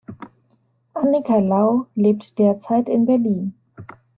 [0.95, 3.53] Annika Lau lebt derzeit in Berlin.